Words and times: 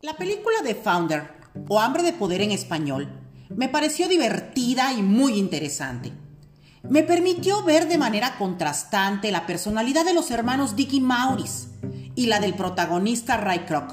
La 0.00 0.16
película 0.16 0.62
de 0.62 0.76
Founder, 0.76 1.28
o 1.66 1.80
Hambre 1.80 2.04
de 2.04 2.12
Poder 2.12 2.40
en 2.40 2.52
español, 2.52 3.08
me 3.48 3.68
pareció 3.68 4.06
divertida 4.06 4.92
y 4.92 5.02
muy 5.02 5.32
interesante. 5.34 6.12
Me 6.88 7.02
permitió 7.02 7.64
ver 7.64 7.88
de 7.88 7.98
manera 7.98 8.38
contrastante 8.38 9.32
la 9.32 9.44
personalidad 9.44 10.04
de 10.04 10.14
los 10.14 10.30
hermanos 10.30 10.76
Dick 10.76 10.92
y 10.92 11.00
Maurice 11.00 11.66
y 12.14 12.26
la 12.26 12.38
del 12.38 12.54
protagonista 12.54 13.38
Ray 13.38 13.64
Kroc. 13.66 13.92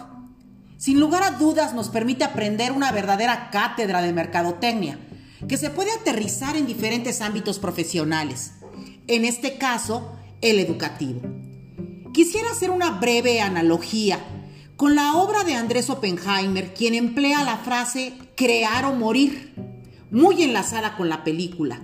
Sin 0.77 0.99
lugar 0.99 1.23
a 1.23 1.31
dudas 1.31 1.73
nos 1.73 1.89
permite 1.89 2.23
aprender 2.23 2.71
una 2.71 2.91
verdadera 2.91 3.49
cátedra 3.49 4.03
de 4.03 4.13
mercadotecnia 4.13 4.99
que 5.47 5.57
se 5.57 5.71
puede 5.71 5.91
aterrizar 5.91 6.55
en 6.55 6.67
diferentes 6.67 7.19
ámbitos 7.21 7.57
profesionales, 7.57 8.51
en 9.07 9.25
este 9.25 9.57
caso 9.57 10.15
el 10.41 10.59
educativo. 10.59 11.21
Quisiera 12.13 12.51
hacer 12.51 12.69
una 12.69 12.91
breve 12.91 13.41
analogía 13.41 14.19
con 14.77 14.95
la 14.95 15.15
obra 15.15 15.43
de 15.43 15.55
Andrés 15.55 15.89
Oppenheimer, 15.89 16.73
quien 16.73 16.95
emplea 16.95 17.43
la 17.43 17.57
frase 17.57 18.13
crear 18.35 18.85
o 18.85 18.93
morir, 18.93 19.53
muy 20.11 20.43
enlazada 20.43 20.97
con 20.97 21.07
la 21.07 21.23
película, 21.23 21.81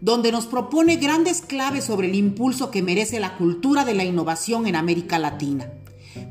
donde 0.00 0.30
nos 0.30 0.46
propone 0.46 0.96
grandes 0.96 1.40
claves 1.40 1.84
sobre 1.84 2.08
el 2.08 2.14
impulso 2.14 2.70
que 2.70 2.82
merece 2.82 3.18
la 3.18 3.36
cultura 3.36 3.84
de 3.84 3.94
la 3.94 4.04
innovación 4.04 4.66
en 4.66 4.76
América 4.76 5.18
Latina. 5.18 5.72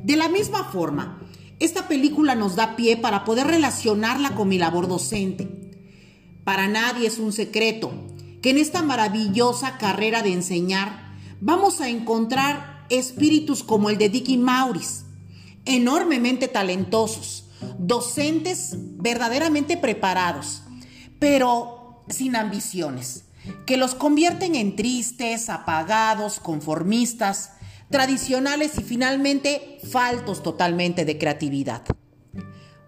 De 0.04 0.16
la 0.16 0.30
misma 0.30 0.66
forma, 0.66 1.20
esta 1.60 1.88
película 1.88 2.36
nos 2.36 2.56
da 2.56 2.76
pie 2.76 2.96
para 2.96 3.24
poder 3.24 3.48
relacionarla 3.48 4.36
con 4.36 4.50
mi 4.50 4.60
labor 4.60 4.88
docente. 4.88 5.48
Para 6.44 6.68
nadie 6.68 7.08
es 7.08 7.18
un 7.18 7.34
secreto 7.34 7.92
que 8.42 8.52
en 8.52 8.58
esta 8.60 8.84
maravillosa 8.84 9.78
carrera 9.78 10.22
de 10.22 10.34
enseñar 10.34 11.16
vamos 11.42 11.82
a 11.82 11.90
encontrar 11.90 12.86
espíritus 12.90 13.64
como 13.64 13.90
el 13.90 13.98
de 13.98 14.10
Dicky 14.10 14.38
Maurice, 14.38 15.03
enormemente 15.66 16.48
talentosos, 16.48 17.46
docentes 17.78 18.76
verdaderamente 18.78 19.78
preparados, 19.78 20.64
pero 21.20 22.04
sin 22.10 22.36
ambiciones, 22.36 23.26
que 23.66 23.78
los 23.78 23.96
convierten 23.96 24.56
en 24.56 24.76
tristes, 24.76 25.50
apagados, 25.50 26.40
conformistas, 26.40 27.52
tradicionales 27.90 28.78
y 28.78 28.84
finalmente 28.84 29.80
faltos 29.90 30.44
totalmente 30.44 31.06
de 31.06 31.18
creatividad. 31.18 31.84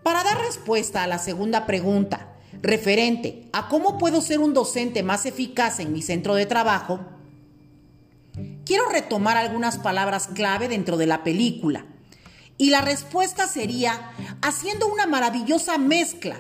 Para 0.04 0.24
dar 0.24 0.40
respuesta 0.40 1.04
a 1.04 1.08
la 1.08 1.20
segunda 1.20 1.66
pregunta, 1.66 2.34
referente 2.62 3.50
a 3.54 3.68
cómo 3.68 3.98
puedo 3.98 4.22
ser 4.22 4.40
un 4.40 4.54
docente 4.54 5.04
más 5.04 5.26
eficaz 5.26 5.80
en 5.80 5.94
mi 5.94 6.02
centro 6.02 6.36
de 6.36 6.46
trabajo, 6.46 7.00
quiero 8.66 8.90
retomar 8.90 9.38
algunas 9.38 9.78
palabras 9.78 10.28
clave 10.28 10.68
dentro 10.68 10.98
de 10.98 11.08
la 11.08 11.24
película 11.24 11.86
y 12.58 12.70
la 12.70 12.82
respuesta 12.82 13.48
sería 13.48 14.12
haciendo 14.42 14.88
una 14.88 15.06
maravillosa 15.08 15.78
mezcla 15.78 16.38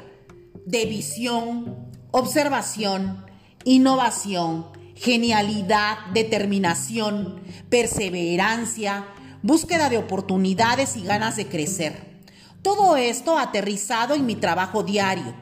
de 0.65 0.85
visión, 0.85 1.89
observación, 2.11 3.25
innovación, 3.65 4.67
genialidad, 4.95 5.97
determinación, 6.13 7.41
perseverancia, 7.69 9.07
búsqueda 9.41 9.89
de 9.89 9.97
oportunidades 9.97 10.95
y 10.95 11.03
ganas 11.03 11.35
de 11.35 11.47
crecer. 11.47 12.15
Todo 12.61 12.95
esto 12.97 13.37
aterrizado 13.37 14.15
en 14.15 14.25
mi 14.25 14.35
trabajo 14.35 14.83
diario. 14.83 15.35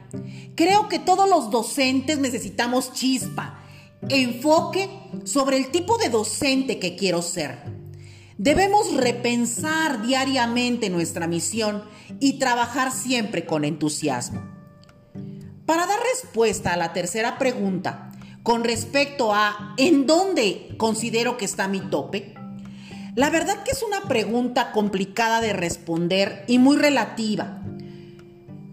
Creo 0.56 0.90
que 0.90 1.00
todos 1.00 1.30
los 1.30 1.52
docentes 1.52 2.20
necesitamos 2.20 2.92
chispa, 2.94 3.62
enfoque 4.10 4.90
sobre 5.24 5.58
el 5.58 5.72
tipo 5.72 5.98
de 5.98 6.10
docente 6.10 6.80
que 6.80 6.96
quiero 6.98 7.22
ser. 7.22 7.83
Debemos 8.38 8.96
repensar 8.96 10.02
diariamente 10.02 10.90
nuestra 10.90 11.28
misión 11.28 11.84
y 12.20 12.40
trabajar 12.40 12.92
siempre 12.92 13.46
con 13.46 13.64
entusiasmo. 13.64 14.42
Para 15.66 15.86
dar 15.86 16.00
respuesta 16.14 16.74
a 16.74 16.78
la 16.78 16.94
tercera 16.94 17.38
pregunta, 17.38 18.12
con 18.42 18.64
respecto 18.64 19.34
a 19.34 19.76
¿en 19.78 20.06
dónde 20.06 20.76
considero 20.78 21.38
que 21.38 21.46
está 21.46 21.68
mi 21.68 21.80
tope? 21.80 22.34
La 23.16 23.30
verdad 23.30 23.62
que 23.64 23.72
es 23.72 23.84
una 23.84 24.02
pregunta 24.02 24.72
complicada 24.72 25.40
de 25.40 25.54
responder 25.54 26.44
y 26.48 26.58
muy 26.58 26.76
relativa. 26.78 27.62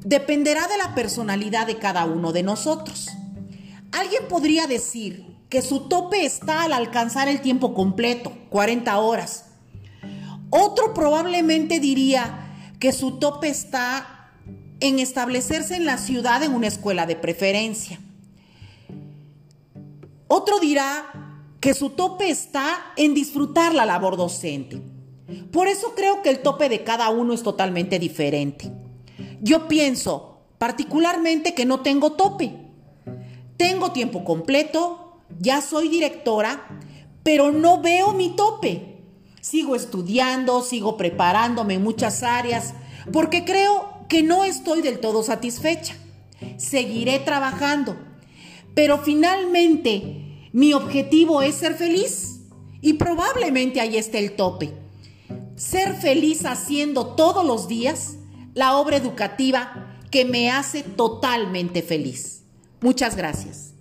Dependerá 0.03 0.67
de 0.67 0.79
la 0.79 0.95
personalidad 0.95 1.67
de 1.67 1.77
cada 1.77 2.07
uno 2.07 2.33
de 2.33 2.43
nosotros. 2.43 3.11
Alguien 3.93 4.27
podría 4.29 4.67
decir 4.67 5.37
que 5.51 5.61
su 5.61 5.89
tope 5.89 6.25
está 6.25 6.63
al 6.63 6.73
alcanzar 6.73 7.29
el 7.29 7.43
tiempo 7.43 7.75
completo, 7.75 8.33
40 8.49 8.99
horas, 8.99 9.50
otro 10.51 10.95
probablemente 10.95 11.81
diría 11.81 12.47
que 12.79 12.93
su 12.93 13.19
tope 13.19 13.49
está 13.49 14.31
en 14.81 14.99
establecerse 14.99 15.77
en 15.77 15.85
la 15.85 15.99
ciudad 15.99 16.43
en 16.43 16.55
una 16.55 16.67
escuela 16.67 17.07
de 17.07 17.17
preferencia. 17.17 18.01
Otro 20.27 20.59
dirá 20.59 21.47
que 21.61 21.75
su 21.75 21.91
tope 21.91 22.31
está 22.31 22.93
en 22.97 23.15
disfrutar 23.15 23.75
la 23.75 23.85
labor 23.85 24.17
docente. 24.17 24.81
Por 25.53 25.69
eso 25.69 25.95
creo 25.95 26.23
que 26.23 26.31
el 26.31 26.41
tope 26.41 26.69
de 26.69 26.83
cada 26.83 27.11
uno 27.11 27.33
es 27.33 27.43
totalmente 27.43 27.99
diferente. 27.99 28.73
Yo 29.41 29.69
pienso 29.69 30.41
particularmente 30.59 31.55
que 31.55 31.67
no 31.67 31.81
tengo 31.81 32.13
tope. 32.13 32.55
Tengo 33.57 33.93
tiempo 33.93 34.25
completo, 34.25 35.19
ya 35.39 35.61
soy 35.61 35.89
directora, 35.89 36.67
pero 37.23 37.53
no 37.53 37.83
veo 37.83 38.13
mi 38.13 38.31
tope. 38.31 38.90
Sigo 39.41 39.75
estudiando, 39.75 40.63
sigo 40.63 40.97
preparándome 40.97 41.75
en 41.75 41.83
muchas 41.83 42.23
áreas, 42.23 42.75
porque 43.13 43.45
creo 43.45 44.07
que 44.09 44.23
no 44.23 44.45
estoy 44.45 44.83
del 44.83 45.01
todo 45.01 45.23
satisfecha. 45.23 45.95
Seguiré 46.57 47.19
trabajando, 47.21 47.97
pero 48.75 48.99
finalmente 48.99 50.49
mi 50.53 50.73
objetivo 50.75 51.43
es 51.43 51.55
ser 51.55 51.75
feliz 51.75 52.41
y 52.81 52.95
probablemente 52.95 53.81
ahí 53.81 53.97
esté 53.97 54.19
el 54.19 54.33
tope. 54.33 54.73
Ser 55.57 55.95
feliz 55.95 56.45
haciendo 56.45 57.15
todos 57.15 57.45
los 57.45 57.69
días 57.69 58.17
la 58.55 58.77
obra 58.77 58.97
educativa 58.97 59.99
que 60.11 60.25
me 60.25 60.51
hace 60.51 60.83
totalmente 60.83 61.83
feliz. 61.83 62.43
Muchas 62.81 63.17
gracias. 63.17 63.75